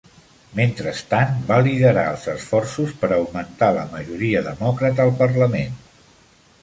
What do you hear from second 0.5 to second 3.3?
Mentrestant, va liderar els esforços per